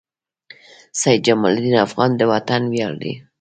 [0.99, 3.13] سيد جمال الدین افغان د وطن وياړ دي.